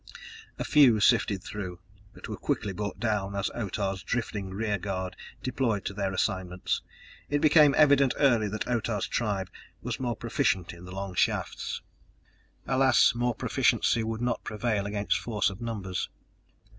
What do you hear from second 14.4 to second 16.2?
prevail against force of numbers.